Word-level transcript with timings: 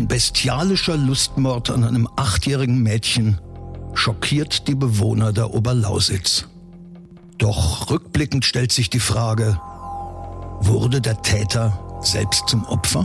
Ein 0.00 0.08
bestialischer 0.08 0.96
Lustmord 0.96 1.68
an 1.68 1.84
einem 1.84 2.08
achtjährigen 2.16 2.82
Mädchen 2.82 3.38
schockiert 3.92 4.66
die 4.66 4.74
Bewohner 4.74 5.34
der 5.34 5.52
Oberlausitz. 5.52 6.46
Doch 7.36 7.90
rückblickend 7.90 8.46
stellt 8.46 8.72
sich 8.72 8.88
die 8.88 8.98
Frage, 8.98 9.60
wurde 10.60 11.02
der 11.02 11.20
Täter 11.20 11.98
selbst 12.00 12.48
zum 12.48 12.64
Opfer? 12.64 13.04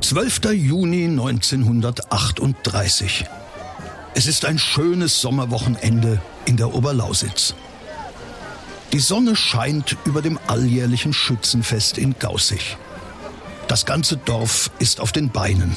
12. 0.00 0.52
Juni 0.52 1.06
1938. 1.06 3.24
Es 4.14 4.26
ist 4.26 4.44
ein 4.44 4.58
schönes 4.58 5.20
Sommerwochenende 5.20 6.20
in 6.44 6.56
der 6.56 6.74
Oberlausitz. 6.74 7.54
Die 8.92 9.00
Sonne 9.00 9.36
scheint 9.36 9.96
über 10.04 10.22
dem 10.22 10.38
alljährlichen 10.46 11.12
Schützenfest 11.12 11.98
in 11.98 12.14
Gaußig. 12.18 12.76
Das 13.68 13.84
ganze 13.84 14.16
Dorf 14.16 14.70
ist 14.78 15.00
auf 15.00 15.12
den 15.12 15.30
Beinen. 15.30 15.76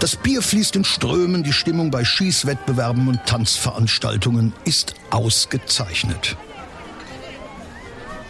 Das 0.00 0.16
Bier 0.16 0.42
fließt 0.42 0.76
in 0.76 0.84
Strömen, 0.84 1.44
die 1.44 1.52
Stimmung 1.52 1.90
bei 1.90 2.04
Schießwettbewerben 2.04 3.06
und 3.06 3.24
Tanzveranstaltungen 3.26 4.52
ist 4.64 4.94
ausgezeichnet. 5.10 6.36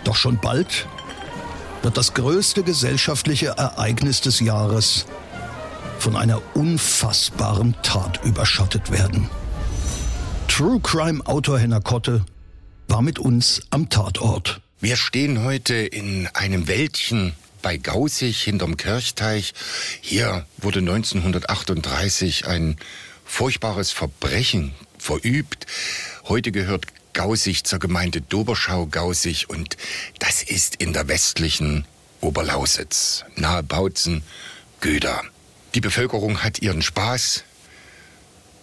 Doch 0.04 0.16
schon 0.16 0.38
bald 0.38 0.86
wird 1.86 1.96
das 1.96 2.14
größte 2.14 2.64
gesellschaftliche 2.64 3.46
Ereignis 3.46 4.20
des 4.20 4.40
Jahres 4.40 5.06
von 6.00 6.16
einer 6.16 6.42
unfassbaren 6.56 7.76
Tat 7.84 8.24
überschattet 8.24 8.90
werden. 8.90 9.30
True 10.48 10.80
Crime 10.80 11.24
Autor 11.26 11.60
Henner 11.60 11.80
Kotte 11.80 12.26
war 12.88 13.02
mit 13.02 13.20
uns 13.20 13.62
am 13.70 13.88
Tatort. 13.88 14.60
Wir 14.80 14.96
stehen 14.96 15.44
heute 15.44 15.74
in 15.76 16.28
einem 16.34 16.66
Wäldchen 16.66 17.34
bei 17.62 17.76
Gaußig 17.76 18.42
hinterm 18.42 18.76
Kirchteich. 18.76 19.54
Hier 20.00 20.44
wurde 20.58 20.80
1938 20.80 22.48
ein 22.48 22.78
furchtbares 23.24 23.92
Verbrechen 23.92 24.74
verübt. 24.98 25.68
Heute 26.24 26.50
gehört 26.50 26.86
Gaußig 27.16 27.64
zur 27.64 27.78
Gemeinde 27.78 28.20
Doberschau-Gaußig 28.20 29.48
und 29.48 29.78
das 30.18 30.42
ist 30.42 30.76
in 30.76 30.92
der 30.92 31.08
westlichen 31.08 31.86
Oberlausitz, 32.20 33.24
nahe 33.36 33.62
Bautzen, 33.62 34.22
Göder. 34.82 35.22
Die 35.74 35.80
Bevölkerung 35.80 36.42
hat 36.42 36.58
ihren 36.58 36.82
Spaß, 36.82 37.44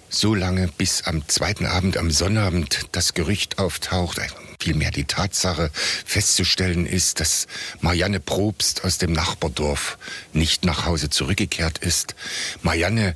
so 0.08 0.36
lange 0.36 0.68
bis 0.68 1.02
am 1.02 1.28
zweiten 1.28 1.66
Abend, 1.66 1.98
am 1.98 2.12
Sonnabend, 2.12 2.90
das 2.92 3.16
Gerücht 3.16 3.58
auftaucht, 3.58 4.22
vielmehr 4.60 4.92
die 4.92 5.06
Tatsache 5.06 5.72
festzustellen 6.06 6.86
ist, 6.86 7.22
dass 7.22 7.48
Marianne 7.82 8.20
Probst 8.20 8.84
aus 8.84 9.00
dem 9.00 9.14
Nachbardorf 9.14 9.98
nicht 10.32 10.64
nach 10.64 10.86
Hause 10.86 11.10
zurückgekehrt 11.10 11.80
ist. 11.80 12.14
Marianne 12.62 13.16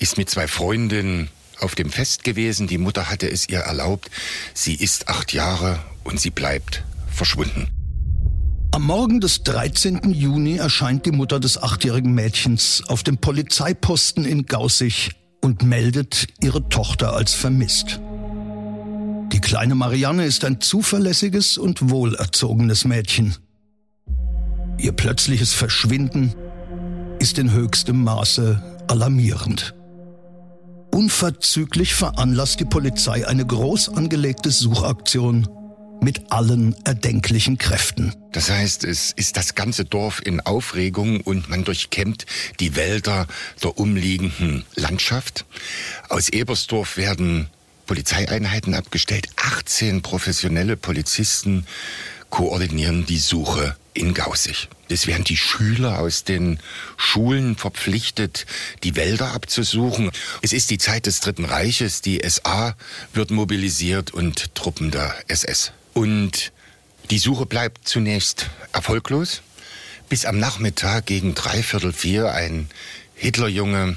ist 0.00 0.18
mit 0.18 0.28
zwei 0.28 0.48
Freundinnen 0.48 1.30
auf 1.62 1.74
dem 1.74 1.90
Fest 1.90 2.24
gewesen. 2.24 2.66
Die 2.66 2.78
Mutter 2.78 3.10
hatte 3.10 3.30
es 3.30 3.48
ihr 3.48 3.60
erlaubt. 3.60 4.10
Sie 4.54 4.74
ist 4.74 5.08
acht 5.08 5.32
Jahre 5.32 5.78
und 6.04 6.20
sie 6.20 6.30
bleibt 6.30 6.84
verschwunden. 7.10 7.68
Am 8.74 8.84
Morgen 8.84 9.20
des 9.20 9.42
13. 9.42 10.12
Juni 10.14 10.56
erscheint 10.56 11.04
die 11.04 11.10
Mutter 11.10 11.38
des 11.38 11.62
achtjährigen 11.62 12.14
Mädchens 12.14 12.82
auf 12.86 13.02
dem 13.02 13.18
Polizeiposten 13.18 14.24
in 14.24 14.46
Gaußig 14.46 15.10
und 15.42 15.62
meldet 15.62 16.28
ihre 16.40 16.68
Tochter 16.70 17.12
als 17.12 17.34
vermisst. 17.34 18.00
Die 19.30 19.40
kleine 19.40 19.74
Marianne 19.74 20.24
ist 20.24 20.44
ein 20.44 20.60
zuverlässiges 20.60 21.58
und 21.58 21.90
wohlerzogenes 21.90 22.84
Mädchen. 22.86 23.36
Ihr 24.78 24.92
plötzliches 24.92 25.52
Verschwinden 25.52 26.34
ist 27.18 27.38
in 27.38 27.52
höchstem 27.52 28.02
Maße 28.02 28.62
alarmierend. 28.88 29.74
Unverzüglich 30.92 31.94
veranlasst 31.94 32.60
die 32.60 32.66
Polizei 32.66 33.26
eine 33.26 33.46
groß 33.46 33.88
angelegte 33.90 34.50
Suchaktion 34.50 35.48
mit 36.02 36.30
allen 36.30 36.76
erdenklichen 36.84 37.56
Kräften. 37.56 38.14
Das 38.32 38.50
heißt, 38.50 38.84
es 38.84 39.12
ist 39.12 39.38
das 39.38 39.54
ganze 39.54 39.86
Dorf 39.86 40.20
in 40.22 40.40
Aufregung 40.40 41.20
und 41.22 41.48
man 41.48 41.64
durchkämmt 41.64 42.26
die 42.60 42.76
Wälder 42.76 43.26
der 43.62 43.78
umliegenden 43.78 44.64
Landschaft. 44.74 45.46
Aus 46.10 46.28
Ebersdorf 46.28 46.98
werden 46.98 47.48
Polizeieinheiten 47.86 48.74
abgestellt. 48.74 49.28
18 49.36 50.02
professionelle 50.02 50.76
Polizisten 50.76 51.66
koordinieren 52.28 53.06
die 53.06 53.18
Suche 53.18 53.76
in 53.94 54.12
Gaußig. 54.12 54.68
Es 54.92 55.06
werden 55.06 55.24
die 55.24 55.36
Schüler 55.36 55.98
aus 56.00 56.24
den 56.24 56.58
Schulen 56.96 57.56
verpflichtet, 57.56 58.46
die 58.82 58.94
Wälder 58.94 59.32
abzusuchen. 59.32 60.10
Es 60.42 60.52
ist 60.52 60.70
die 60.70 60.78
Zeit 60.78 61.06
des 61.06 61.20
Dritten 61.20 61.46
Reiches, 61.46 62.02
die 62.02 62.20
SA 62.28 62.76
wird 63.14 63.30
mobilisiert 63.30 64.12
und 64.12 64.54
Truppen 64.54 64.90
der 64.90 65.14
SS. 65.28 65.72
Und 65.94 66.52
die 67.10 67.18
Suche 67.18 67.46
bleibt 67.46 67.88
zunächst 67.88 68.50
erfolglos, 68.72 69.42
bis 70.08 70.26
am 70.26 70.38
Nachmittag 70.38 71.06
gegen 71.06 71.34
dreiviertel 71.34 71.92
vier 71.92 72.32
ein 72.32 72.68
Hitlerjunge 73.14 73.96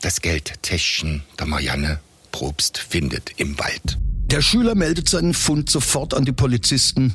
das 0.00 0.22
Geldtäschchen 0.22 1.22
der 1.38 1.46
Marianne 1.46 2.00
Probst 2.32 2.78
findet 2.78 3.32
im 3.36 3.58
Wald. 3.58 3.98
Der 4.26 4.40
Schüler 4.40 4.74
meldet 4.74 5.08
seinen 5.08 5.34
Fund 5.34 5.70
sofort 5.70 6.14
an 6.14 6.24
die 6.24 6.32
Polizisten 6.32 7.14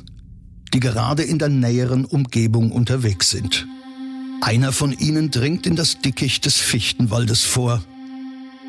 die 0.72 0.80
gerade 0.80 1.22
in 1.22 1.38
der 1.38 1.48
näheren 1.48 2.04
Umgebung 2.04 2.72
unterwegs 2.72 3.30
sind. 3.30 3.66
Einer 4.40 4.72
von 4.72 4.92
ihnen 4.92 5.30
dringt 5.30 5.66
in 5.66 5.76
das 5.76 6.00
Dickicht 6.00 6.46
des 6.46 6.56
Fichtenwaldes 6.56 7.42
vor, 7.42 7.82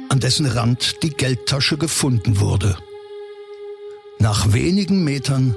an 0.09 0.19
dessen 0.19 0.45
Rand 0.45 1.03
die 1.03 1.12
Geldtasche 1.12 1.78
gefunden 1.78 2.39
wurde. 2.39 2.78
Nach 4.19 4.51
wenigen 4.53 5.03
Metern 5.03 5.56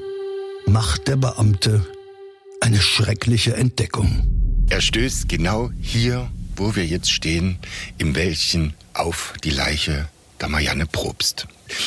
macht 0.67 1.09
der 1.09 1.17
Beamte 1.17 1.87
eine 2.61 2.81
schreckliche 2.81 3.57
Entdeckung. 3.57 4.27
Er 4.71 4.81
stößt 4.81 5.29
genau 5.29 5.71
hier, 5.81 6.31
wo 6.57 6.75
wir 6.77 6.87
jetzt 6.87 7.11
stehen, 7.11 7.59
im 7.99 8.15
Wäldchen 8.15 8.75
auf 8.95 9.35
die 9.43 9.51
Leiche 9.51 10.09
der 10.41 10.49
Marianne 10.49 10.87
Probst. 10.87 11.47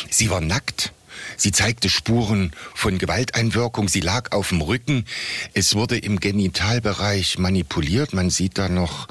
Sie 0.09 0.29
war 0.29 0.41
nackt, 0.41 0.94
Sie 1.38 1.52
zeigte 1.52 1.88
Spuren 1.88 2.52
von 2.74 2.98
Gewalteinwirkung. 2.98 3.88
Sie 3.88 4.02
lag 4.02 4.31
auf 4.31 4.50
dem 4.50 4.62
Rücken. 4.62 5.06
Es 5.53 5.75
wurde 5.75 5.98
im 5.98 6.20
Genitalbereich 6.20 7.38
manipuliert. 7.38 8.12
Man 8.14 8.31
sieht 8.31 8.58
da 8.58 8.70
noch 8.70 9.08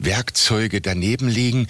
Werkzeuge 0.00 0.80
daneben 0.80 1.28
liegen. 1.28 1.68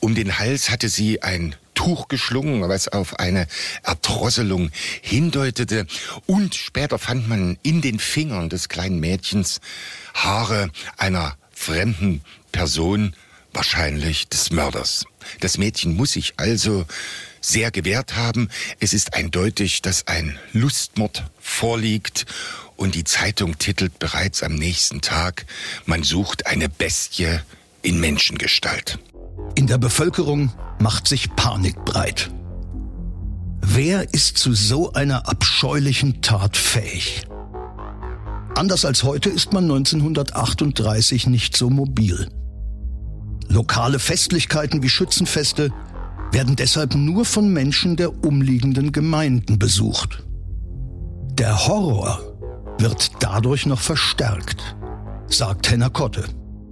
Um 0.00 0.14
den 0.14 0.38
Hals 0.38 0.70
hatte 0.70 0.88
sie 0.88 1.22
ein 1.22 1.54
Tuch 1.74 2.08
geschlungen, 2.08 2.66
was 2.68 2.88
auf 2.88 3.18
eine 3.18 3.46
Erdrosselung 3.82 4.70
hindeutete. 5.02 5.86
Und 6.26 6.54
später 6.54 6.98
fand 6.98 7.28
man 7.28 7.58
in 7.62 7.82
den 7.82 7.98
Fingern 7.98 8.48
des 8.48 8.68
kleinen 8.68 8.98
Mädchens 8.98 9.60
Haare 10.14 10.70
einer 10.96 11.36
fremden 11.52 12.22
Person, 12.50 13.14
wahrscheinlich 13.52 14.28
des 14.28 14.50
Mörders. 14.50 15.04
Das 15.40 15.58
Mädchen 15.58 15.96
muss 15.96 16.12
sich 16.12 16.34
also 16.36 16.86
sehr 17.40 17.70
gewehrt 17.70 18.16
haben. 18.16 18.48
Es 18.78 18.92
ist 18.92 19.14
eindeutig, 19.14 19.82
dass 19.82 20.06
ein 20.06 20.38
Lustmord 20.52 21.24
vorliegt 21.40 22.26
und 22.76 22.94
die 22.94 23.04
Zeitung 23.04 23.58
titelt 23.58 23.98
bereits 23.98 24.42
am 24.42 24.54
nächsten 24.54 25.00
Tag, 25.00 25.46
man 25.84 26.02
sucht 26.02 26.46
eine 26.46 26.68
Bestie 26.68 27.38
in 27.82 28.00
Menschengestalt. 28.00 28.98
In 29.54 29.66
der 29.66 29.78
Bevölkerung 29.78 30.52
macht 30.78 31.06
sich 31.06 31.34
Panik 31.36 31.84
breit. 31.84 32.30
Wer 33.60 34.12
ist 34.14 34.38
zu 34.38 34.54
so 34.54 34.92
einer 34.94 35.28
abscheulichen 35.28 36.22
Tat 36.22 36.56
fähig? 36.56 37.26
Anders 38.54 38.84
als 38.84 39.04
heute 39.04 39.28
ist 39.28 39.52
man 39.52 39.64
1938 39.64 41.26
nicht 41.26 41.56
so 41.56 41.70
mobil. 41.70 42.28
Lokale 43.50 43.98
Festlichkeiten 43.98 44.80
wie 44.84 44.88
Schützenfeste 44.88 45.72
werden 46.30 46.54
deshalb 46.54 46.94
nur 46.94 47.24
von 47.24 47.52
Menschen 47.52 47.96
der 47.96 48.24
umliegenden 48.24 48.92
Gemeinden 48.92 49.58
besucht. 49.58 50.22
Der 51.32 51.66
Horror 51.66 52.20
wird 52.78 53.10
dadurch 53.18 53.66
noch 53.66 53.80
verstärkt, 53.80 54.76
sagt 55.26 55.68
Henner 55.68 55.90
Kotte. 55.90 56.26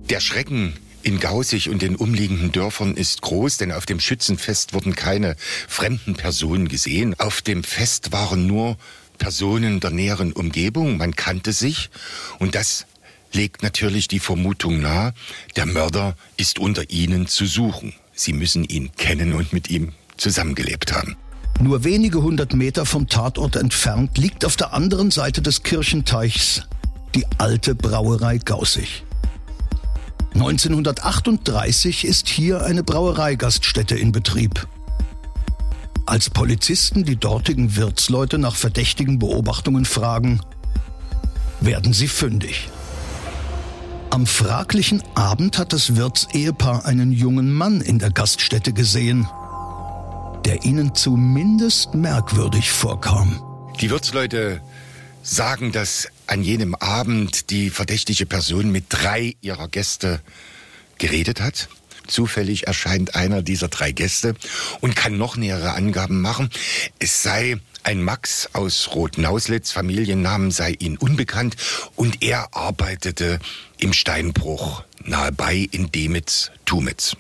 Der 0.09 0.21
Schrecken 0.21 0.73
in 1.03 1.19
Gausig 1.19 1.69
und 1.69 1.83
den 1.83 1.97
umliegenden 1.97 2.53
Dörfern 2.53 2.95
ist 2.95 3.23
groß, 3.23 3.57
denn 3.57 3.73
auf 3.73 3.85
dem 3.85 3.99
Schützenfest 3.99 4.73
wurden 4.73 4.95
keine 4.95 5.35
fremden 5.67 6.15
Personen 6.15 6.69
gesehen. 6.69 7.19
Auf 7.19 7.43
dem 7.43 7.65
Fest 7.65 8.13
waren 8.13 8.47
nur 8.47 8.77
Personen 9.19 9.81
der 9.81 9.91
näheren 9.91 10.33
Umgebung, 10.33 10.97
man 10.97 11.17
kannte 11.17 11.53
sich 11.53 11.91
und 12.39 12.55
das 12.55 12.87
legt 13.33 13.63
natürlich 13.63 14.09
die 14.09 14.19
Vermutung 14.19 14.81
nahe, 14.81 15.15
der 15.57 15.67
Mörder 15.67 16.17
ist 16.37 16.59
unter 16.59 16.91
ihnen 16.91 17.27
zu 17.27 17.47
suchen. 17.47 17.95
Sie 18.13 18.33
müssen 18.33 18.65
ihn 18.65 18.91
kennen 18.97 19.33
und 19.33 19.53
mit 19.53 19.71
ihm 19.71 19.93
zusammengelebt 20.17 20.93
haben. 20.93 21.17
Nur 21.61 21.85
wenige 21.85 22.23
hundert 22.23 22.55
Meter 22.55 22.87
vom 22.87 23.09
Tatort 23.09 23.57
entfernt 23.57 24.17
liegt 24.17 24.45
auf 24.45 24.57
der 24.57 24.73
anderen 24.73 25.11
Seite 25.11 25.43
des 25.43 25.63
Kirchenteichs 25.63 26.63
die 27.15 27.27
alte 27.39 27.75
Brauerei 27.75 28.39
Gaussig. 28.39 29.05
1938 30.35 32.05
ist 32.05 32.29
hier 32.29 32.63
eine 32.63 32.85
Brauereigaststätte 32.85 33.97
in 33.97 34.13
Betrieb. 34.13 34.69
Als 36.07 36.31
Polizisten 36.31 37.05
die 37.05 37.17
dortigen 37.17 37.77
Wirtsleute 37.77 38.39
nach 38.39 38.55
verdächtigen 38.55 39.19
Beobachtungen 39.19 39.85
fragen, 39.85 40.41
werden 41.61 41.93
sie 41.93 42.09
fündig. 42.09 42.69
Am 44.11 44.27
fraglichen 44.27 45.03
Abend 45.15 45.59
hat 45.59 45.73
das 45.73 45.97
Wirtsehepaar 45.97 46.87
einen 46.87 47.13
jungen 47.13 47.53
Mann 47.53 47.83
in 47.83 47.99
der 47.99 48.11
Gaststätte 48.11 48.73
gesehen, 48.73 49.29
der 50.47 50.65
ihnen 50.65 50.95
zumindest 50.95 51.95
merkwürdig 51.95 52.71
vorkam. 52.71 53.43
Die 53.81 53.91
Wirtsleute 53.91 54.63
sagen, 55.23 55.73
dass 55.73 56.09
an 56.27 56.43
jenem 56.43 56.75
Abend 56.75 57.51
die 57.51 57.69
verdächtige 57.69 58.25
Person 58.25 58.73
mit 58.73 58.87
drei 58.89 59.37
ihrer 59.43 59.69
Gäste 59.69 60.21
geredet 60.97 61.43
hat. 61.43 61.69
Zufällig 62.09 62.67
erscheint 62.67 63.15
einer 63.15 63.43
dieser 63.43 63.69
drei 63.69 63.93
Gäste 63.93 64.35
und 64.81 64.97
kann 64.97 65.17
noch 65.17 65.37
nähere 65.37 65.73
Angaben 65.75 66.21
machen. 66.21 66.51
Es 66.99 67.23
sei 67.23 67.59
ein 67.85 68.03
Max 68.03 68.51
aus 68.53 68.91
Rotnauslitz, 68.95 69.71
Familiennamen 69.71 70.51
sei 70.51 70.73
ihm 70.79 70.97
unbekannt 70.97 71.57
und 71.97 72.23
er 72.23 72.55
arbeitete 72.55 73.39
im 73.79 73.93
Steinbruch 73.93 74.83
nahe 75.05 75.33
bei 75.33 75.69
in 75.71 75.91
Demitz-Tumitz. 75.93 77.17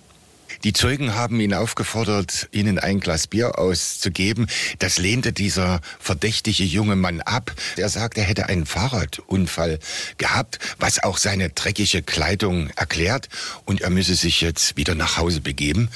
Die 0.64 0.72
Zeugen 0.72 1.14
haben 1.14 1.38
ihn 1.38 1.55
aufgefordert, 1.55 2.49
ihnen 2.50 2.81
ein 2.81 2.99
Glas 2.99 3.28
Bier 3.28 3.58
auszugeben. 3.60 4.49
Das 4.81 4.99
lehnte 4.99 5.32
dieser 5.32 5.81
verdächtige 6.00 6.64
junge 6.64 6.96
Mann 6.96 7.20
ab. 7.20 7.55
Er 7.76 7.88
sagt, 7.88 8.19
er 8.19 8.25
hätte 8.25 8.46
einen 8.46 8.66
Fahrradunfall 8.66 9.78
gehabt, 10.16 10.58
was 10.81 11.02
auch 11.02 11.19
seine 11.19 11.50
dreckige 11.50 12.02
Kleidung 12.02 12.70
erklärt. 12.70 13.28
Und 13.66 13.82
er 13.82 13.90
müsse 13.90 14.16
sich 14.16 14.40
jetzt 14.40 14.76
wieder 14.76 14.96
nach 14.96 15.16
Hause 15.16 15.40
begeben. 15.40 15.90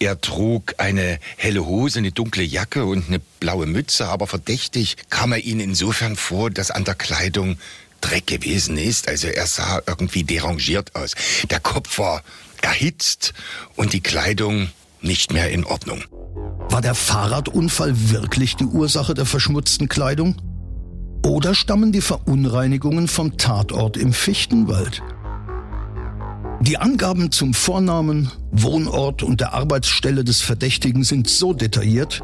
Er 0.00 0.20
trug 0.20 0.74
eine 0.78 1.20
helle 1.36 1.64
Hose, 1.64 2.00
eine 2.00 2.10
dunkle 2.10 2.42
Jacke 2.42 2.84
und 2.86 3.06
eine 3.06 3.20
blaue 3.38 3.66
Mütze. 3.66 4.08
Aber 4.08 4.26
verdächtig 4.26 4.96
kam 5.08 5.32
er 5.32 5.38
ihnen 5.38 5.60
insofern 5.60 6.16
vor, 6.16 6.50
dass 6.50 6.72
an 6.72 6.84
der 6.84 6.96
Kleidung 6.96 7.58
Dreck 8.00 8.26
gewesen 8.26 8.76
ist. 8.76 9.08
Also 9.08 9.28
er 9.28 9.46
sah 9.46 9.82
irgendwie 9.86 10.24
derangiert 10.24 10.94
aus. 10.96 11.14
Der 11.50 11.60
Kopf 11.60 11.98
war 11.98 12.22
erhitzt 12.62 13.34
und 13.76 13.92
die 13.92 14.00
Kleidung 14.00 14.68
nicht 15.02 15.32
mehr 15.32 15.50
in 15.50 15.64
Ordnung. 15.64 16.04
War 16.68 16.80
der 16.80 16.94
Fahrradunfall 16.94 18.10
wirklich 18.10 18.56
die 18.56 18.66
Ursache 18.66 19.14
der 19.14 19.26
verschmutzten 19.26 19.88
Kleidung? 19.88 20.36
Oder 21.24 21.54
stammen 21.54 21.92
die 21.92 22.00
Verunreinigungen 22.00 23.08
vom 23.08 23.36
Tatort 23.36 23.96
im 23.96 24.12
Fichtenwald? 24.12 25.02
Die 26.60 26.78
Angaben 26.78 27.32
zum 27.32 27.54
Vornamen, 27.54 28.30
Wohnort 28.52 29.22
und 29.22 29.40
der 29.40 29.54
Arbeitsstelle 29.54 30.24
des 30.24 30.42
Verdächtigen 30.42 31.04
sind 31.04 31.28
so 31.28 31.54
detailliert, 31.54 32.22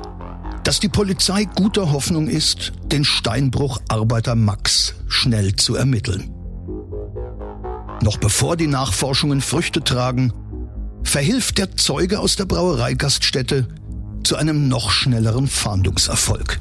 dass 0.63 0.79
die 0.79 0.89
Polizei 0.89 1.45
guter 1.45 1.93
Hoffnung 1.93 2.29
ist, 2.29 2.73
den 2.85 3.05
Steinbrucharbeiter 3.05 4.35
Max 4.35 4.95
schnell 5.09 5.57
zu 5.57 5.77
ermitteln. 5.77 6.36
Noch 8.03 8.19
bevor 8.19 8.57
die 8.57 8.67
Nachforschungen 8.67 9.41
Früchte 9.41 9.83
tragen, 9.83 10.33
verhilft 11.03 11.59
der 11.59 11.77
Zeuge 11.77 12.21
aus 12.21 12.37
der 12.37 12.45
Brauereigaststätte 12.45 13.69
zu 14.23 14.37
einem 14.37 14.69
noch 14.69 14.91
schnelleren 14.91 15.49
Fahndungserfolg. 15.49 16.61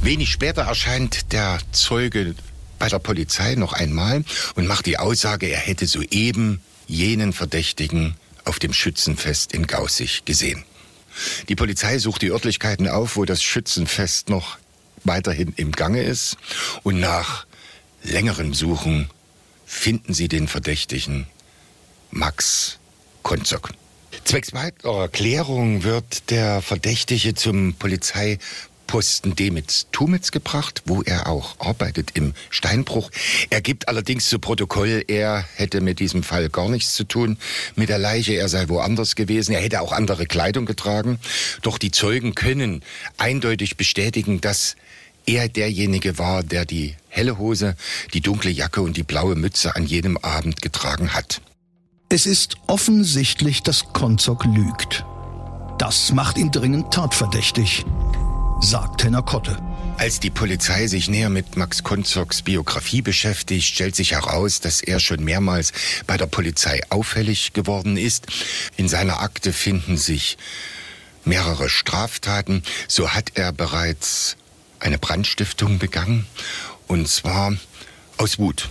Wenig 0.00 0.30
später 0.30 0.62
erscheint 0.62 1.32
der 1.32 1.58
Zeuge 1.72 2.34
bei 2.78 2.88
der 2.88 2.98
Polizei 2.98 3.54
noch 3.54 3.72
einmal 3.72 4.24
und 4.54 4.66
macht 4.66 4.86
die 4.86 4.98
Aussage, 4.98 5.46
er 5.46 5.58
hätte 5.58 5.86
soeben 5.86 6.60
jenen 6.86 7.32
Verdächtigen 7.32 8.14
auf 8.44 8.58
dem 8.58 8.72
Schützenfest 8.72 9.52
in 9.52 9.66
Gaussig 9.66 10.24
gesehen. 10.24 10.64
Die 11.48 11.56
Polizei 11.56 11.98
sucht 11.98 12.22
die 12.22 12.30
Örtlichkeiten 12.30 12.88
auf, 12.88 13.16
wo 13.16 13.24
das 13.24 13.42
Schützenfest 13.42 14.28
noch 14.28 14.58
weiterhin 15.04 15.52
im 15.56 15.72
Gange 15.72 16.02
ist 16.02 16.36
und 16.82 17.00
nach 17.00 17.46
längerem 18.02 18.54
Suchen 18.54 19.08
finden 19.66 20.14
Sie 20.14 20.28
den 20.28 20.48
Verdächtigen 20.48 21.26
Max 22.10 22.78
Konzok. 23.22 23.70
Zwecks 24.24 24.54
weiterer 24.54 25.08
Klärung 25.08 25.82
wird 25.82 26.30
der 26.30 26.62
Verdächtige 26.62 27.34
zum 27.34 27.74
Polizeiposten 27.74 29.36
Demitz-Tumitz 29.36 30.30
gebracht, 30.30 30.82
wo 30.86 31.02
er 31.02 31.28
auch 31.28 31.60
arbeitet 31.60 32.12
im 32.14 32.32
Steinbruch. 32.50 33.10
Er 33.50 33.60
gibt 33.60 33.88
allerdings 33.88 34.28
zu 34.28 34.38
Protokoll, 34.38 35.04
er 35.08 35.44
hätte 35.56 35.80
mit 35.80 35.98
diesem 35.98 36.22
Fall 36.22 36.48
gar 36.48 36.68
nichts 36.68 36.94
zu 36.94 37.04
tun 37.04 37.36
mit 37.74 37.88
der 37.88 37.98
Leiche, 37.98 38.34
er 38.34 38.48
sei 38.48 38.68
woanders 38.68 39.16
gewesen, 39.16 39.52
er 39.52 39.60
hätte 39.60 39.80
auch 39.80 39.92
andere 39.92 40.26
Kleidung 40.26 40.64
getragen. 40.64 41.18
Doch 41.62 41.76
die 41.78 41.90
Zeugen 41.90 42.34
können 42.34 42.82
eindeutig 43.18 43.76
bestätigen, 43.76 44.40
dass 44.40 44.76
er 45.26 45.48
derjenige 45.48 46.18
war, 46.18 46.42
der 46.42 46.64
die 46.64 46.94
helle 47.08 47.38
Hose, 47.38 47.76
die 48.14 48.20
dunkle 48.20 48.50
Jacke 48.50 48.80
und 48.80 48.96
die 48.96 49.02
blaue 49.02 49.34
Mütze 49.34 49.76
an 49.76 49.84
jenem 49.84 50.16
Abend 50.18 50.62
getragen 50.62 51.12
hat. 51.12 51.40
Es 52.08 52.26
ist 52.26 52.56
offensichtlich, 52.68 53.62
dass 53.62 53.92
Konzok 53.92 54.44
lügt. 54.44 55.04
Das 55.78 56.12
macht 56.12 56.38
ihn 56.38 56.52
dringend 56.52 56.94
tatverdächtig, 56.94 57.84
sagt 58.60 59.02
Henner 59.02 59.22
Kotte. 59.22 59.58
Als 59.98 60.20
die 60.20 60.30
Polizei 60.30 60.86
sich 60.86 61.08
näher 61.08 61.30
mit 61.30 61.56
Max 61.56 61.82
Konzoks 61.82 62.42
Biografie 62.42 63.02
beschäftigt, 63.02 63.64
stellt 63.64 63.96
sich 63.96 64.12
heraus, 64.12 64.60
dass 64.60 64.82
er 64.82 65.00
schon 65.00 65.24
mehrmals 65.24 65.72
bei 66.06 66.16
der 66.16 66.26
Polizei 66.26 66.80
auffällig 66.90 67.54
geworden 67.54 67.96
ist. 67.96 68.26
In 68.76 68.88
seiner 68.88 69.20
Akte 69.20 69.52
finden 69.52 69.96
sich 69.96 70.36
mehrere 71.24 71.68
Straftaten. 71.68 72.62
So 72.88 73.10
hat 73.14 73.32
er 73.34 73.52
bereits 73.52 74.36
eine 74.80 74.98
Brandstiftung 74.98 75.78
begangen, 75.78 76.26
und 76.86 77.08
zwar 77.08 77.56
aus 78.16 78.38
Wut. 78.38 78.68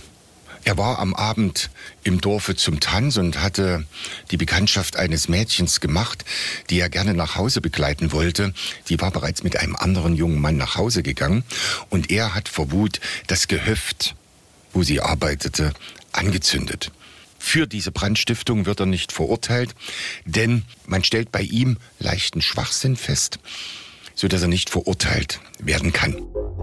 Er 0.66 0.76
war 0.76 0.98
am 0.98 1.14
Abend 1.14 1.70
im 2.02 2.20
Dorfe 2.20 2.56
zum 2.56 2.80
Tanz 2.80 3.18
und 3.18 3.40
hatte 3.40 3.86
die 4.32 4.36
Bekanntschaft 4.36 4.96
eines 4.96 5.28
Mädchens 5.28 5.78
gemacht, 5.78 6.24
die 6.70 6.80
er 6.80 6.88
gerne 6.88 7.14
nach 7.14 7.36
Hause 7.36 7.60
begleiten 7.60 8.10
wollte. 8.10 8.52
Die 8.88 9.00
war 9.00 9.12
bereits 9.12 9.44
mit 9.44 9.56
einem 9.58 9.76
anderen 9.76 10.16
jungen 10.16 10.40
Mann 10.40 10.56
nach 10.56 10.74
Hause 10.74 11.04
gegangen 11.04 11.44
und 11.88 12.10
er 12.10 12.34
hat 12.34 12.48
vor 12.48 12.72
Wut 12.72 12.98
das 13.28 13.46
Gehöft, 13.46 14.16
wo 14.72 14.82
sie 14.82 15.00
arbeitete, 15.00 15.72
angezündet. 16.10 16.90
Für 17.38 17.68
diese 17.68 17.92
Brandstiftung 17.92 18.66
wird 18.66 18.80
er 18.80 18.86
nicht 18.86 19.12
verurteilt, 19.12 19.72
denn 20.24 20.64
man 20.84 21.04
stellt 21.04 21.30
bei 21.30 21.42
ihm 21.42 21.76
leichten 22.00 22.42
Schwachsinn 22.42 22.96
fest 22.96 23.38
so 24.16 24.26
dass 24.26 24.42
er 24.42 24.48
nicht 24.48 24.70
verurteilt 24.70 25.40
werden 25.60 25.92
kann. 25.92 26.16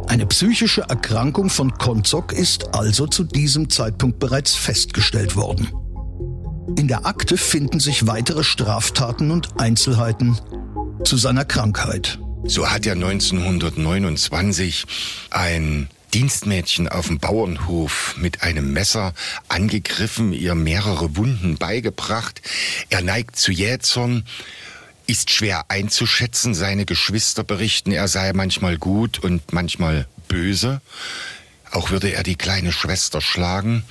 Eine 0.07 0.25
psychische 0.25 0.81
Erkrankung 0.81 1.49
von 1.49 1.71
Konzok 1.77 2.33
ist 2.33 2.75
also 2.75 3.07
zu 3.07 3.23
diesem 3.23 3.69
Zeitpunkt 3.69 4.19
bereits 4.19 4.53
festgestellt 4.55 5.37
worden. 5.37 5.71
In 6.77 6.89
der 6.89 7.05
Akte 7.05 7.37
finden 7.37 7.79
sich 7.79 8.07
weitere 8.07 8.43
Straftaten 8.43 9.31
und 9.31 9.61
Einzelheiten 9.61 10.37
zu 11.05 11.15
seiner 11.17 11.45
Krankheit. 11.45 12.19
So 12.45 12.69
hat 12.69 12.85
er 12.85 12.93
1929 12.93 14.85
ein 15.29 15.89
Dienstmädchen 16.13 16.87
auf 16.89 17.07
dem 17.07 17.19
Bauernhof 17.19 18.15
mit 18.17 18.43
einem 18.43 18.73
Messer 18.73 19.13
angegriffen, 19.47 20.33
ihr 20.33 20.53
mehrere 20.53 21.15
Wunden 21.15 21.57
beigebracht. 21.57 22.41
Er 22.89 23.01
neigt 23.01 23.35
zu 23.37 23.51
Jähzorn 23.51 24.23
ist 25.07 25.31
schwer 25.31 25.65
einzuschätzen. 25.69 26.53
Seine 26.53 26.85
Geschwister 26.85 27.43
berichten, 27.43 27.91
er 27.91 28.07
sei 28.07 28.33
manchmal 28.33 28.77
gut 28.77 29.19
und 29.19 29.53
manchmal 29.53 30.07
böse. 30.27 30.81
Auch 31.71 31.89
würde 31.89 32.13
er 32.13 32.23
die 32.23 32.35
kleine 32.35 32.71
Schwester 32.71 33.21
schlagen. 33.21 33.83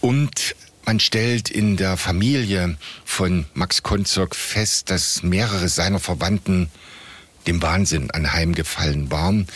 Und 0.00 0.56
man 0.84 0.98
stellt 0.98 1.48
in 1.50 1.76
der 1.76 1.96
Familie 1.96 2.76
von 3.04 3.46
Max 3.54 3.82
Konzog 3.82 4.34
fest, 4.34 4.90
dass 4.90 5.22
mehrere 5.22 5.68
seiner 5.68 6.00
Verwandten 6.00 6.70
dem 7.46 7.62
Wahnsinn 7.62 8.10
anheimgefallen 8.10 9.10
waren. 9.10 9.46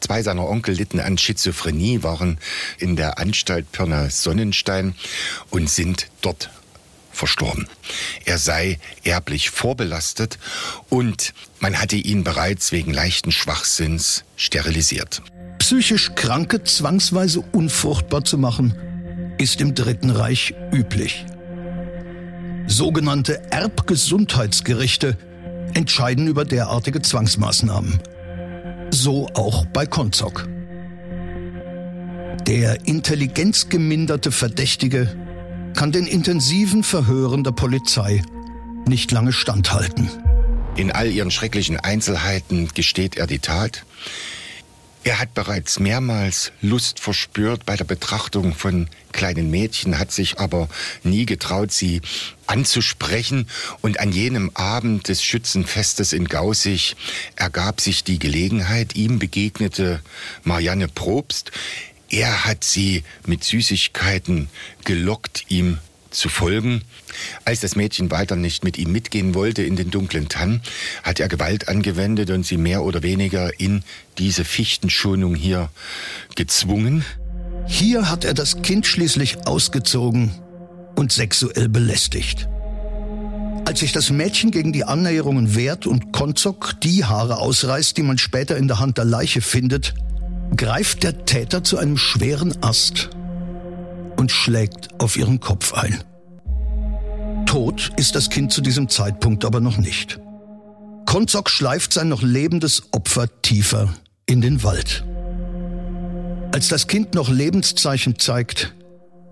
Zwei 0.00 0.22
seiner 0.22 0.46
Onkel 0.48 0.74
litten 0.74 1.00
an 1.00 1.16
Schizophrenie, 1.16 2.02
waren 2.02 2.38
in 2.78 2.94
der 2.94 3.18
Anstalt 3.18 3.72
Pirna 3.72 4.10
Sonnenstein 4.10 4.94
und 5.50 5.70
sind 5.70 6.08
dort 6.20 6.50
verstorben. 7.14 7.68
Er 8.24 8.38
sei 8.38 8.78
erblich 9.02 9.50
vorbelastet 9.50 10.38
und 10.88 11.32
man 11.60 11.80
hatte 11.80 11.96
ihn 11.96 12.24
bereits 12.24 12.72
wegen 12.72 12.92
leichten 12.92 13.32
Schwachsinns 13.32 14.24
sterilisiert. 14.36 15.22
Psychisch 15.58 16.12
Kranke 16.14 16.62
zwangsweise 16.64 17.40
unfruchtbar 17.52 18.24
zu 18.24 18.36
machen, 18.36 18.74
ist 19.38 19.60
im 19.60 19.74
Dritten 19.74 20.10
Reich 20.10 20.54
üblich. 20.72 21.24
Sogenannte 22.66 23.42
Erbgesundheitsgerichte 23.50 25.16
entscheiden 25.74 26.28
über 26.28 26.44
derartige 26.44 27.02
Zwangsmaßnahmen. 27.02 28.00
So 28.90 29.28
auch 29.34 29.66
bei 29.66 29.86
Konzok. 29.86 30.48
Der 32.46 32.86
intelligenzgeminderte 32.86 34.30
Verdächtige 34.30 35.08
kann 35.74 35.92
den 35.92 36.06
intensiven 36.06 36.82
Verhören 36.82 37.44
der 37.44 37.52
Polizei 37.52 38.22
nicht 38.86 39.10
lange 39.10 39.32
standhalten. 39.32 40.08
In 40.76 40.90
all 40.90 41.10
ihren 41.10 41.30
schrecklichen 41.30 41.78
Einzelheiten 41.78 42.68
gesteht 42.74 43.16
er 43.16 43.26
die 43.26 43.38
Tat. 43.38 43.84
Er 45.06 45.20
hat 45.20 45.34
bereits 45.34 45.78
mehrmals 45.78 46.50
Lust 46.62 46.98
verspürt 46.98 47.66
bei 47.66 47.76
der 47.76 47.84
Betrachtung 47.84 48.54
von 48.54 48.88
kleinen 49.12 49.50
Mädchen, 49.50 49.98
hat 49.98 50.10
sich 50.10 50.38
aber 50.38 50.68
nie 51.02 51.26
getraut, 51.26 51.72
sie 51.72 52.00
anzusprechen. 52.46 53.46
Und 53.82 54.00
an 54.00 54.12
jenem 54.12 54.50
Abend 54.54 55.08
des 55.08 55.22
Schützenfestes 55.22 56.14
in 56.14 56.26
Gaussig 56.26 56.96
ergab 57.36 57.82
sich 57.82 58.02
die 58.02 58.18
Gelegenheit. 58.18 58.96
Ihm 58.96 59.18
begegnete 59.18 60.00
Marianne 60.42 60.88
Probst. 60.88 61.52
Er 62.10 62.44
hat 62.44 62.64
sie 62.64 63.02
mit 63.26 63.44
Süßigkeiten 63.44 64.48
gelockt, 64.84 65.44
ihm 65.48 65.78
zu 66.10 66.28
folgen. 66.28 66.82
Als 67.44 67.60
das 67.60 67.76
Mädchen 67.76 68.10
weiter 68.10 68.36
nicht 68.36 68.64
mit 68.64 68.78
ihm 68.78 68.92
mitgehen 68.92 69.34
wollte 69.34 69.62
in 69.62 69.76
den 69.76 69.90
dunklen 69.90 70.28
Tann, 70.28 70.62
hat 71.02 71.20
er 71.20 71.28
Gewalt 71.28 71.68
angewendet 71.68 72.30
und 72.30 72.46
sie 72.46 72.56
mehr 72.56 72.82
oder 72.82 73.02
weniger 73.02 73.58
in 73.60 73.82
diese 74.18 74.44
Fichtenschonung 74.44 75.34
hier 75.34 75.70
gezwungen. 76.36 77.04
Hier 77.66 78.10
hat 78.10 78.24
er 78.24 78.34
das 78.34 78.62
Kind 78.62 78.86
schließlich 78.86 79.46
ausgezogen 79.46 80.32
und 80.94 81.12
sexuell 81.12 81.68
belästigt. 81.68 82.48
Als 83.64 83.80
sich 83.80 83.92
das 83.92 84.10
Mädchen 84.10 84.50
gegen 84.50 84.72
die 84.72 84.84
Annäherungen 84.84 85.54
wehrt 85.54 85.86
und 85.86 86.12
Konzok 86.12 86.74
die 86.82 87.04
Haare 87.04 87.38
ausreißt, 87.38 87.96
die 87.96 88.02
man 88.02 88.18
später 88.18 88.56
in 88.56 88.68
der 88.68 88.78
Hand 88.78 88.98
der 88.98 89.06
Leiche 89.06 89.40
findet, 89.40 89.94
greift 90.56 91.02
der 91.02 91.24
Täter 91.24 91.64
zu 91.64 91.78
einem 91.78 91.96
schweren 91.96 92.62
Ast 92.62 93.10
und 94.16 94.30
schlägt 94.30 95.00
auf 95.00 95.16
ihren 95.16 95.40
Kopf 95.40 95.72
ein. 95.74 96.02
Tot 97.46 97.92
ist 97.96 98.14
das 98.14 98.30
Kind 98.30 98.52
zu 98.52 98.60
diesem 98.60 98.88
Zeitpunkt 98.88 99.44
aber 99.44 99.60
noch 99.60 99.76
nicht. 99.76 100.20
Konzok 101.06 101.50
schleift 101.50 101.92
sein 101.92 102.08
noch 102.08 102.22
lebendes 102.22 102.82
Opfer 102.92 103.28
tiefer 103.42 103.94
in 104.26 104.40
den 104.40 104.62
Wald. 104.62 105.04
Als 106.52 106.68
das 106.68 106.86
Kind 106.86 107.14
noch 107.14 107.28
Lebenszeichen 107.28 108.18
zeigt, 108.18 108.74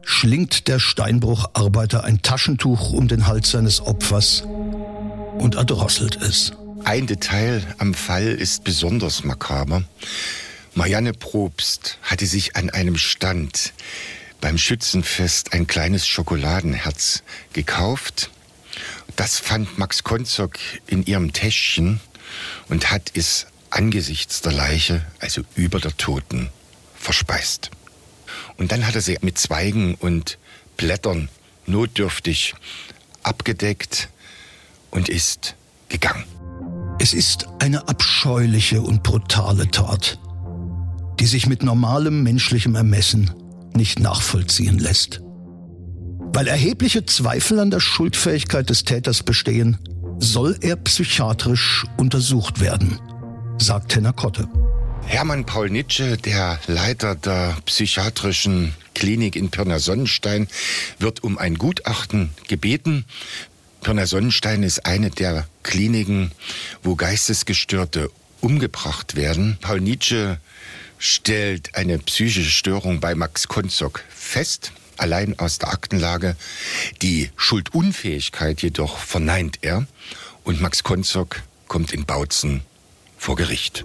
schlingt 0.03 0.69
der 0.69 0.79
Steinbrucharbeiter 0.79 2.05
ein 2.05 2.23
Taschentuch 2.23 2.93
um 2.93 3.09
den 3.09 3.27
Hals 3.27 3.51
seines 3.53 3.81
Opfers 3.81 4.45
und 5.39 5.55
erdrosselt 5.55 6.21
es. 6.21 6.53
Ein 6.85 7.07
Detail 7.07 7.63
am 7.79 7.95
Fall 7.95 8.27
ist 8.27 8.65
besonders 8.65 9.25
makaber. 9.25 9.85
Marianne 10.75 11.13
Probst 11.13 11.99
hatte 12.03 12.27
sich 12.27 12.57
an 12.57 12.71
einem 12.71 12.97
Stand 12.97 13.75
beim 14.41 14.57
Schützenfest 14.57 15.53
ein 15.53 15.67
kleines 15.67 16.07
Schokoladenherz 16.07 17.23
gekauft. 17.53 18.31
Das 19.15 19.39
fand 19.39 19.79
Max 19.79 20.03
Konzok 20.03 20.59
in 20.87 21.05
ihrem 21.05 21.35
Täschchen 21.35 22.01
und 22.71 22.91
hat 22.91 23.13
es 23.15 23.47
angesichts 23.69 24.41
der 24.41 24.53
Leiche, 24.53 25.05
also 25.21 25.43
über 25.57 25.79
der 25.79 25.95
Toten, 25.99 26.49
verspeist. 26.95 27.71
Und 28.57 28.73
dann 28.73 28.87
hat 28.87 28.95
er 28.95 29.03
sie 29.03 29.19
mit 29.21 29.39
Zweigen 29.39 29.95
und 29.97 30.39
Blättern 30.79 31.29
notdürftig 31.67 32.55
abgedeckt 33.23 34.09
und 34.91 35.11
ist 35.11 35.55
gegangen. 35.91 36.25
Es 36.99 37.13
ist 37.13 37.47
eine 37.59 37.89
abscheuliche 37.89 38.81
und 38.81 39.03
brutale 39.03 39.71
Tat, 39.71 40.19
die 41.23 41.29
sich 41.29 41.47
mit 41.47 41.63
normalem 41.63 42.25
menschlichem 42.25 42.75
Ermessen 42.75 43.31
nicht 43.75 44.01
nachvollziehen 44.01 44.81
lässt. 44.81 45.21
Weil 46.35 46.49
erhebliche 46.49 47.07
Zweifel 47.07 47.61
an 47.61 47.71
der 47.71 47.79
Schuldfähigkeit 47.79 48.69
des 48.69 48.83
Täters 48.83 49.23
bestehen, 49.23 49.79
soll 50.19 50.59
er 50.63 50.75
psychiatrisch 50.75 51.87
untersucht 51.97 52.59
werden, 52.59 52.99
sagt 53.57 53.95
Henner 53.95 54.13
Kotte. 54.13 54.49
Hermann 55.07 55.47
Paul 55.47 55.71
Nitsche, 55.71 56.17
der 56.17 56.59
Leiter 56.67 57.15
der 57.15 57.57
psychiatrischen 57.67 58.75
Klinik 58.97 59.37
in 59.37 59.49
Pirna-Sonnenstein, 59.49 60.49
wird 60.99 61.23
um 61.23 61.39
ein 61.39 61.57
Gutachten 61.57 62.31
gebeten. 62.49 63.05
Pirna-Sonnenstein 63.83 64.65
ist 64.65 64.87
eine 64.87 65.11
der 65.11 65.47
Kliniken, 65.63 66.33
wo 66.83 66.97
Geistesgestörte 66.97 68.11
umgebracht 68.41 69.15
werden. 69.15 69.57
Paul 69.61 69.81
Nietzsche 69.81 70.41
stellt 71.03 71.75
eine 71.75 71.99
psychische 71.99 72.49
Störung 72.49 73.01
bei 73.01 73.17
Max 73.17 73.49
Konzok 73.49 74.05
fest, 74.09 74.71
allein 74.97 75.37
aus 75.37 75.59
der 75.59 75.73
Aktenlage. 75.73 76.37
Die 77.03 77.31
Schuldunfähigkeit 77.35 78.63
jedoch 78.63 78.99
verneint 78.99 79.59
er 79.63 79.85
und 80.45 80.61
Max 80.61 80.85
Konzok 80.85 81.43
kommt 81.67 81.93
in 81.93 82.05
Bautzen 82.05 82.61
vor 83.19 83.35
Gericht. 83.35 83.85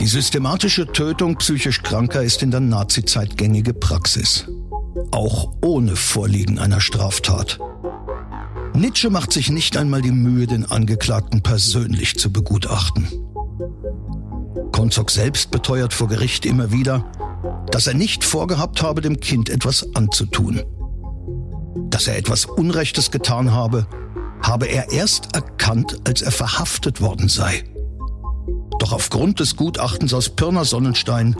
Die 0.00 0.06
systematische 0.06 0.90
Tötung 0.90 1.36
psychisch 1.36 1.82
Kranker 1.82 2.22
ist 2.22 2.42
in 2.42 2.50
der 2.50 2.60
Nazizeit 2.60 3.36
gängige 3.36 3.74
Praxis. 3.74 4.46
Auch 5.10 5.52
ohne 5.60 5.96
Vorliegen 5.96 6.58
einer 6.58 6.80
Straftat. 6.80 7.58
Nietzsche 8.72 9.10
macht 9.10 9.34
sich 9.34 9.50
nicht 9.50 9.76
einmal 9.76 10.00
die 10.00 10.12
Mühe, 10.12 10.46
den 10.46 10.64
Angeklagten 10.64 11.42
persönlich 11.42 12.18
zu 12.18 12.32
begutachten. 12.32 13.27
Konzok 14.78 15.10
selbst 15.10 15.50
beteuert 15.50 15.92
vor 15.92 16.06
Gericht 16.06 16.46
immer 16.46 16.70
wieder, 16.70 17.04
dass 17.72 17.88
er 17.88 17.94
nicht 17.94 18.22
vorgehabt 18.22 18.80
habe, 18.80 19.00
dem 19.00 19.18
Kind 19.18 19.50
etwas 19.50 19.84
anzutun. 19.96 20.62
Dass 21.90 22.06
er 22.06 22.16
etwas 22.16 22.44
Unrechtes 22.44 23.10
getan 23.10 23.50
habe, 23.50 23.88
habe 24.40 24.66
er 24.66 24.92
erst 24.92 25.34
erkannt, 25.34 25.96
als 26.06 26.22
er 26.22 26.30
verhaftet 26.30 27.00
worden 27.00 27.28
sei. 27.28 27.64
Doch 28.78 28.92
aufgrund 28.92 29.40
des 29.40 29.56
Gutachtens 29.56 30.14
aus 30.14 30.28
Pirna 30.28 30.64
Sonnenstein 30.64 31.34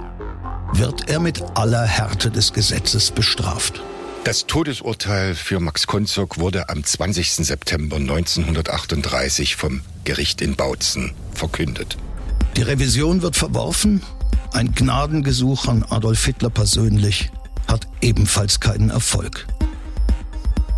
wird 0.73 1.09
er 1.09 1.21
mit 1.21 1.41
aller 1.55 1.85
Härte 1.85 2.33
des 2.33 2.53
Gesetzes 2.53 3.13
bestraft. 3.13 3.81
Das 4.25 4.49
Todesurteil 4.49 5.37
für 5.37 5.61
Max 5.61 5.87
Konzok 5.87 6.39
wurde 6.39 6.69
am 6.71 6.83
20. 6.83 7.35
September 7.35 7.99
1938 7.99 9.55
vom 9.55 9.83
Gericht 10.03 10.43
in 10.43 10.57
Bautzen 10.57 11.13
verkündet. 11.35 11.97
Die 12.59 12.65
Revision 12.65 13.23
wird 13.23 13.37
verworfen. 13.37 14.03
Ein 14.53 14.75
Gnadengesuch 14.75 15.69
an 15.69 15.85
Adolf 15.85 16.25
Hitler 16.25 16.51
persönlich 16.51 17.31
hat 17.69 17.87
ebenfalls 18.01 18.59
keinen 18.59 18.91
Erfolg. 18.91 19.47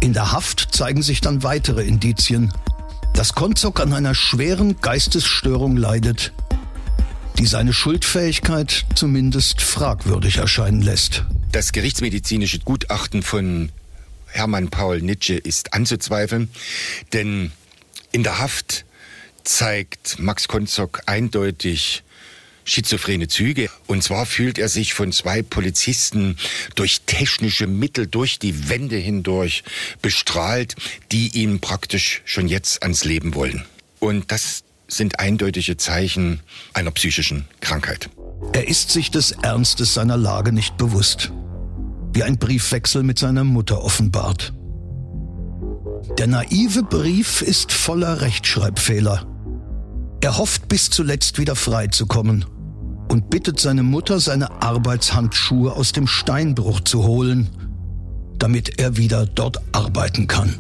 In 0.01 0.13
der 0.13 0.31
Haft 0.31 0.75
zeigen 0.75 1.01
sich 1.01 1.23
dann 1.23 1.43
weitere 1.43 1.83
Indizien, 1.85 2.53
dass 3.15 3.33
Konzok 3.33 3.81
an 3.81 3.95
einer 3.95 4.15
schweren 4.15 4.79
Geistesstörung 4.83 5.79
leidet, 5.79 6.35
die 7.39 7.47
seine 7.47 7.73
Schuldfähigkeit 7.73 8.85
zumindest 8.95 9.63
fragwürdig 9.63 10.37
erscheinen 10.37 10.83
lässt. 10.83 11.25
Das 11.51 11.73
gerichtsmedizinische 11.73 12.59
Gutachten 12.59 13.23
von 13.23 13.73
Hermann 14.27 14.69
Paul 14.69 15.01
Nitsche 15.01 15.37
ist 15.37 15.73
anzuzweifeln, 15.73 16.51
denn 17.15 17.53
in 18.13 18.23
der 18.23 18.39
Haft 18.39 18.85
zeigt 19.45 20.19
Max 20.19 20.49
Konzok 20.49 21.03
eindeutig 21.07 22.03
schizophrene 22.65 23.29
Züge. 23.29 23.69
Und 23.87 24.03
zwar 24.03 24.27
fühlt 24.27 24.59
er 24.59 24.69
sich 24.69 24.95
von 24.95 25.13
zwei 25.13 25.43
Polizisten 25.43 26.37
durch 26.75 27.01
technische 27.03 27.67
Mittel 27.67 28.07
durch 28.07 28.39
die 28.39 28.69
Wände 28.69 28.97
hindurch 28.97 29.65
bestrahlt, 30.03 30.77
die 31.11 31.29
ihn 31.29 31.61
praktisch 31.61 32.23
schon 32.25 32.49
jetzt 32.49 32.83
ans 32.83 33.05
Leben 33.05 33.35
wollen. 33.35 33.65
Und 33.99 34.31
das 34.31 34.63
sind 34.89 35.19
eindeutige 35.19 35.77
Zeichen 35.77 36.41
einer 36.73 36.91
psychischen 36.91 37.47
Krankheit. 37.61 38.09
Er 38.53 38.69
ist 38.69 38.91
sich 38.91 39.11
des 39.11 39.33
Ernstes 39.33 39.95
seiner 39.95 40.17
Lage 40.17 40.53
nicht 40.53 40.77
bewusst, 40.77 41.33
wie 42.13 42.23
ein 42.23 42.39
Briefwechsel 42.39 43.03
mit 43.03 43.19
seiner 43.19 43.45
Mutter 43.45 43.83
offenbart. 43.83 44.53
Der 46.19 46.27
naive 46.27 46.83
Brief 46.83 47.41
ist 47.41 47.73
voller 47.73 48.21
Rechtschreibfehler. 48.21 49.27
Er 50.21 50.37
hofft 50.37 50.69
bis 50.69 50.91
zuletzt 50.91 51.39
wieder 51.39 51.57
frei 51.57 51.87
zu 51.87 52.07
kommen 52.07 52.45
und 53.09 53.31
bittet 53.31 53.59
seine 53.59 53.83
Mutter, 53.83 54.21
seine 54.21 54.63
Arbeitshandschuhe 54.63 55.73
aus 55.73 55.93
dem 55.93 56.07
Steinbruch 56.07 56.81
zu 56.81 57.05
holen, 57.05 57.49
damit 58.39 58.79
er 58.79 58.97
wieder 58.97 59.27
dort 59.27 59.59
arbeiten 59.73 60.27
kann. 60.27 60.57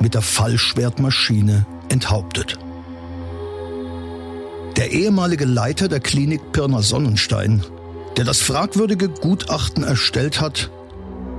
mit 0.00 0.14
der 0.14 0.22
Fallschwertmaschine 0.22 1.66
enthauptet. 1.88 2.58
Der 4.76 4.90
ehemalige 4.90 5.44
Leiter 5.44 5.88
der 5.88 6.00
Klinik 6.00 6.52
Pirna 6.52 6.82
Sonnenstein, 6.82 7.62
der 8.16 8.24
das 8.24 8.40
fragwürdige 8.40 9.08
Gutachten 9.08 9.84
erstellt 9.84 10.40
hat, 10.40 10.70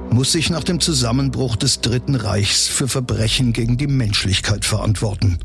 muss 0.09 0.31
sich 0.31 0.49
nach 0.49 0.63
dem 0.63 0.79
Zusammenbruch 0.79 1.57
des 1.57 1.81
Dritten 1.81 2.15
Reichs 2.15 2.67
für 2.67 2.87
Verbrechen 2.87 3.51
gegen 3.51 3.77
die 3.77 3.87
Menschlichkeit 3.87 4.63
verantworten. 4.63 5.39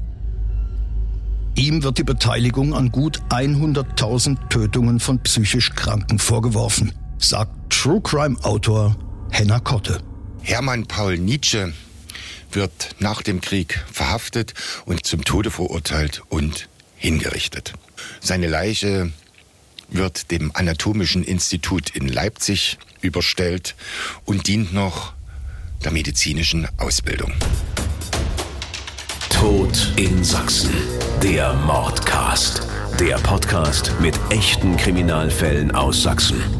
Ihm 1.57 1.83
wird 1.83 1.99
die 1.99 2.05
Beteiligung 2.05 2.75
an 2.75 2.90
gut 2.90 3.21
100.000 3.31 4.49
Tötungen 4.49 5.00
von 5.00 5.19
psychisch 5.23 5.75
Kranken 5.75 6.19
vorgeworfen, 6.19 6.93
sagt 7.19 7.71
True 7.71 8.00
Crime 8.00 8.37
Autor 8.43 8.97
Henna 9.31 9.59
Kotte. 9.59 10.00
Hermann 10.43 10.87
Paul 10.87 11.19
Nietzsche 11.19 11.73
wird 12.52 12.96
nach 12.99 13.22
dem 13.22 13.40
Krieg 13.40 13.84
verhaftet 13.90 14.54
und 14.84 15.06
zum 15.06 15.25
Tode 15.25 15.50
verurteilt 15.50 16.22
und 16.28 16.68
hingerichtet. 16.96 17.72
Seine 18.20 18.49
Leiche 18.49 19.12
wird 19.88 20.30
dem 20.30 20.50
Anatomischen 20.54 21.25
Institut 21.25 21.90
in 21.90 22.08
Leipzig 22.08 22.78
überstellt 23.00 23.75
und 24.25 24.46
dient 24.46 24.72
noch 24.72 25.12
der 25.84 25.92
medizinischen 25.92 26.68
Ausbildung. 26.78 27.32
Tod 29.30 29.92
in 29.96 30.22
Sachsen. 30.22 30.75
Der 31.22 31.54
Mordcast. 31.54 32.62
Der 32.99 33.16
Podcast 33.16 33.92
mit 34.00 34.18
echten 34.28 34.76
Kriminalfällen 34.76 35.70
aus 35.70 36.02
Sachsen. 36.02 36.60